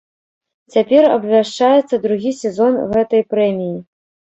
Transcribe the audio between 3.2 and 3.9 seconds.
прэміі.